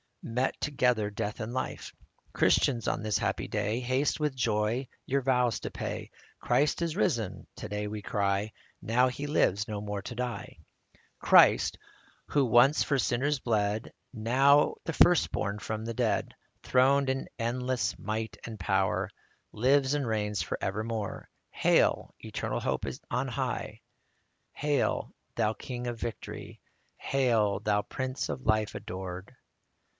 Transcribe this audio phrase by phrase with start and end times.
[0.23, 1.95] Met together death and life.
[2.33, 7.47] Christians, on this happy day, Haste with joy your vows to pay:" Christ is risen,"
[7.57, 8.51] to day we cry;
[8.83, 10.57] Now he lives no more to die.
[10.93, 11.77] 61 Christ,
[12.27, 17.97] who once for sinners bled, Now the first born from the dead, Throned in endless
[17.97, 19.09] might and power,
[19.51, 21.29] Lives and reigns for evermore.
[21.49, 23.81] Hail, eternal Hope on high!
[24.53, 26.59] Hail, Thou King of victory!
[26.97, 29.35] Hail, Thou Prince of Life adored